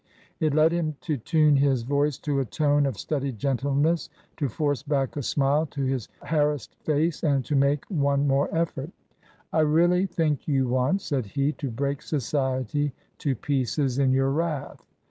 It 0.39 0.55
led 0.55 0.71
him 0.71 0.95
to 1.01 1.15
tune 1.17 1.57
his 1.57 1.83
voice 1.83 2.17
to 2.25 2.39
a 2.39 2.45
tone 2.45 2.87
of 2.87 2.97
studied 2.97 3.37
gentleness, 3.37 4.09
to 4.37 4.49
force 4.49 4.81
back 4.81 5.15
a 5.15 5.21
smile 5.21 5.67
to 5.67 5.83
his 5.83 6.07
harassed 6.23 6.73
face, 6.83 7.21
and 7.23 7.45
to 7.45 7.55
make 7.55 7.85
one 7.85 8.25
more 8.25 8.49
effort" 8.51 8.89
I 9.53 9.59
really 9.59 10.07
think 10.07 10.47
you 10.47 10.67
want," 10.67 11.03
said 11.03 11.27
he," 11.27 11.51
to 11.59 11.69
break 11.69 12.01
Society 12.01 12.93
to 13.19 13.35
pieces 13.35 13.99
in 13.99 14.11
your 14.11 14.31
wrath. 14.31 14.83